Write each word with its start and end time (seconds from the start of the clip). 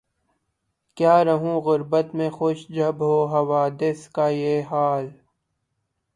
کیا 0.97 1.15
رہوں 1.25 1.55
غربت 1.61 2.07
میں 2.15 2.29
خوش 2.29 2.65
جب 2.69 2.95
ہو 2.99 3.15
حوادث 3.27 4.07
کا 4.09 4.27
یہ 4.31 4.61
حال 4.71 5.05